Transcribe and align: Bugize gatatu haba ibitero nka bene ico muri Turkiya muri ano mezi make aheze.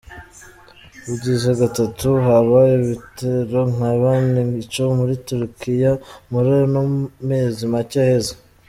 Bugize 1.05 1.51
gatatu 1.61 2.07
haba 2.25 2.59
ibitero 2.77 3.59
nka 3.73 3.91
bene 4.01 4.41
ico 4.63 4.83
muri 4.97 5.13
Turkiya 5.29 5.91
muri 6.31 6.49
ano 6.63 6.81
mezi 7.29 7.63
make 7.73 7.97
aheze. 8.05 8.33